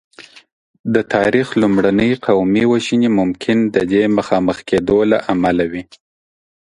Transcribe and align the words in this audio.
د 0.93 0.95
تاریخ 1.13 1.47
لومړنۍ 1.61 2.11
قومي 2.27 2.63
وژنې 2.71 3.09
ممکن 3.19 3.57
د 3.75 3.77
دې 3.91 4.03
مخامخ 4.17 4.57
کېدو 4.69 4.97
له 5.11 5.17
امله 5.33 5.65
وې. 5.71 5.83